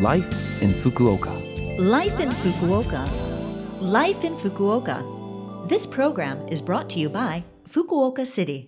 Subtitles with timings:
[0.00, 1.30] Life in Fukuoka.
[1.78, 3.08] Life in Fukuoka.
[3.80, 5.68] Life in Fukuoka.
[5.68, 8.66] This program is brought to you by Fukuoka City.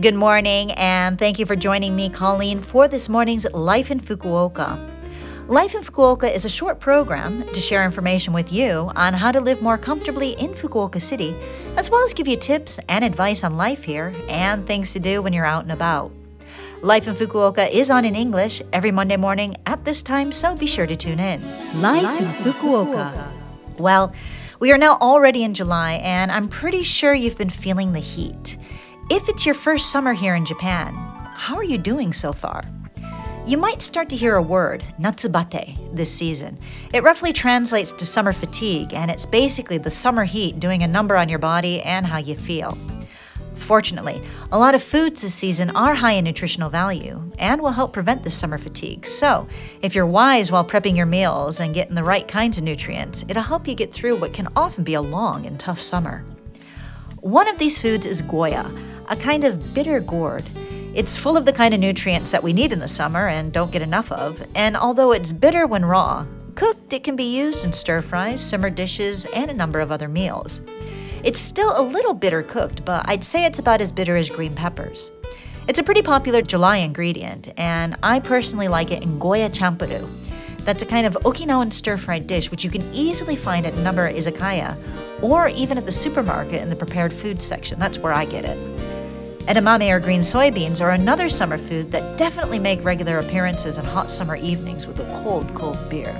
[0.00, 4.78] Good morning, and thank you for joining me, Colleen, for this morning's Life in Fukuoka.
[5.48, 9.40] Life in Fukuoka is a short program to share information with you on how to
[9.40, 11.34] live more comfortably in Fukuoka City,
[11.76, 15.22] as well as give you tips and advice on life here and things to do
[15.22, 16.12] when you're out and about.
[16.82, 20.66] Life in Fukuoka is on in English every Monday morning at this time, so be
[20.66, 21.42] sure to tune in.
[21.80, 23.30] Life, in Fukuoka.
[23.78, 24.12] Well,
[24.60, 28.56] we are now already in July, and I'm pretty sure you've been feeling the heat.
[29.10, 30.94] If it's your first summer here in Japan,
[31.36, 32.62] how are you doing so far?
[33.46, 36.58] You might start to hear a word, natsubate, this season.
[36.94, 41.14] It roughly translates to summer fatigue, and it's basically the summer heat doing a number
[41.16, 42.78] on your body and how you feel.
[43.54, 44.20] Fortunately,
[44.52, 48.22] a lot of foods this season are high in nutritional value and will help prevent
[48.22, 49.06] this summer fatigue.
[49.06, 49.46] So,
[49.80, 53.42] if you're wise while prepping your meals and getting the right kinds of nutrients, it'll
[53.42, 56.24] help you get through what can often be a long and tough summer.
[57.20, 58.70] One of these foods is goya,
[59.08, 60.44] a kind of bitter gourd.
[60.94, 63.72] It's full of the kind of nutrients that we need in the summer and don't
[63.72, 67.72] get enough of, and although it's bitter when raw, cooked it can be used in
[67.72, 70.60] stir fries, simmered dishes, and a number of other meals.
[71.24, 74.54] It's still a little bitter cooked, but I'd say it's about as bitter as green
[74.54, 75.10] peppers.
[75.66, 80.06] It's a pretty popular July ingredient, and I personally like it in goya champuru.
[80.66, 84.12] That's a kind of Okinawan stir fried dish which you can easily find at number
[84.12, 84.76] izakaya
[85.22, 87.78] or even at the supermarket in the prepared food section.
[87.78, 88.58] That's where I get it.
[89.46, 94.10] Edamame or green soybeans are another summer food that definitely make regular appearances on hot
[94.10, 96.14] summer evenings with a cold, cold beer.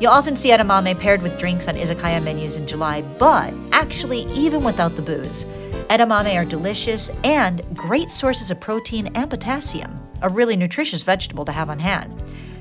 [0.00, 4.64] You'll often see edamame paired with drinks on izakaya menus in July, but actually, even
[4.64, 5.44] without the booze,
[5.90, 11.52] edamame are delicious and great sources of protein and potassium, a really nutritious vegetable to
[11.52, 12.10] have on hand.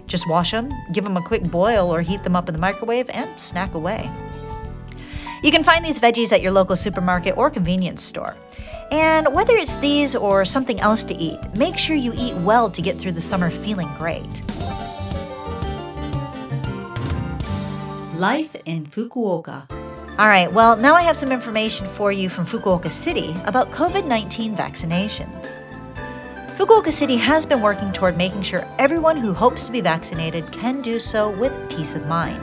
[0.06, 3.10] Just wash them, give them a quick boil, or heat them up in the microwave,
[3.10, 4.10] and snack away.
[5.42, 8.36] You can find these veggies at your local supermarket or convenience store.
[8.92, 12.82] And whether it's these or something else to eat, make sure you eat well to
[12.82, 14.42] get through the summer feeling great.
[18.19, 19.63] Life in Fukuoka.
[20.19, 24.05] All right, well, now I have some information for you from Fukuoka City about COVID
[24.05, 25.57] 19 vaccinations.
[26.57, 30.81] Fukuoka City has been working toward making sure everyone who hopes to be vaccinated can
[30.81, 32.41] do so with peace of mind.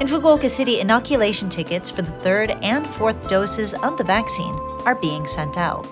[0.00, 4.54] In Fukuoka City, inoculation tickets for the third and fourth doses of the vaccine
[4.86, 5.84] are being sent out.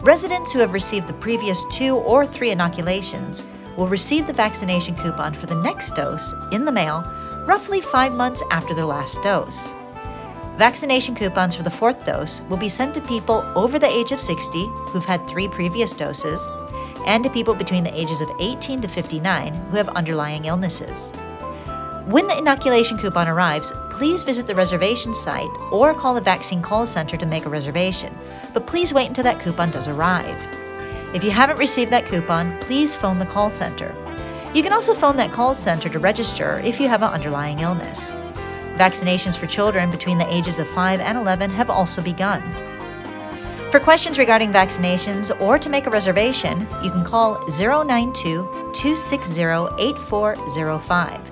[0.00, 3.44] Residents who have received the previous two or three inoculations
[3.76, 7.04] will receive the vaccination coupon for the next dose in the mail
[7.46, 9.72] roughly five months after their last dose.
[10.56, 14.20] Vaccination coupons for the fourth dose will be sent to people over the age of
[14.20, 16.46] 60 who've had three previous doses,
[17.06, 21.12] and to people between the ages of 18 to 59 who have underlying illnesses.
[22.06, 26.86] When the inoculation coupon arrives, please visit the reservation site or call the vaccine call
[26.86, 28.14] center to make a reservation,
[28.52, 30.46] but please wait until that coupon does arrive.
[31.14, 33.94] If you haven't received that coupon, please phone the call center.
[34.52, 38.10] You can also phone that call center to register if you have an underlying illness.
[38.74, 42.42] Vaccinations for children between the ages of 5 and 11 have also begun.
[43.70, 49.42] For questions regarding vaccinations or to make a reservation, you can call 092 260
[49.78, 51.30] 8405.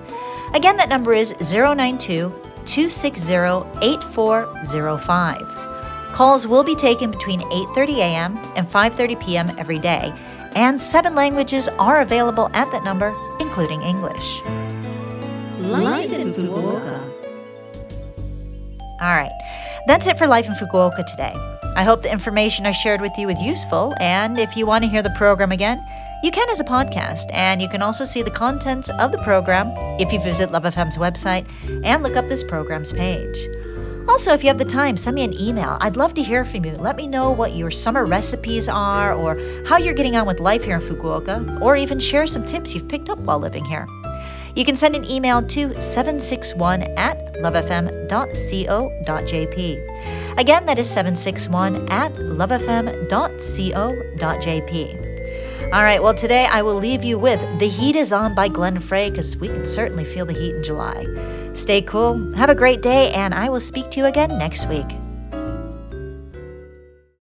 [0.53, 2.31] Again, that number is 092
[2.65, 3.33] 260
[3.81, 6.13] 8405.
[6.13, 8.37] Calls will be taken between 8:30 a.m.
[8.55, 9.49] and 5:30 p.m.
[9.57, 10.13] every day,
[10.55, 14.41] and seven languages are available at that number, including English.
[15.57, 16.99] Life in Fukuoka.
[19.01, 19.31] All right.
[19.87, 21.33] That's it for Life in Fukuoka today.
[21.75, 24.89] I hope the information I shared with you was useful, and if you want to
[24.89, 25.81] hear the program again,
[26.21, 29.67] you can as a podcast, and you can also see the contents of the program
[30.01, 31.49] if you visit Love FM's website
[31.85, 33.37] and look up this program's page.
[34.09, 35.77] Also, if you have the time, send me an email.
[35.81, 36.71] I'd love to hear from you.
[36.71, 39.37] Let me know what your summer recipes are, or
[39.67, 42.87] how you're getting on with life here in Fukuoka, or even share some tips you've
[42.87, 43.87] picked up while living here.
[44.55, 48.09] You can send an email to 761 at lovefm.co.jp.
[50.39, 53.09] Again, that is 761 at lovefm.co.jp.
[55.71, 58.79] All right, well, today I will leave you with The Heat is On by Glenn
[58.79, 61.05] Frey because we can certainly feel the heat in July.
[61.53, 64.87] Stay cool, have a great day, and I will speak to you again next week.